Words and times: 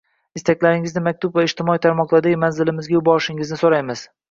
Istaklaringizni 0.37 1.03
maktub 1.07 1.35
va 1.41 1.43
ijtimoiy 1.51 1.83
tarmoqdagi 1.85 2.33
manzilimizga 2.47 2.99
yuborishingizni 2.99 3.63
so‘raymiz. 3.65 4.07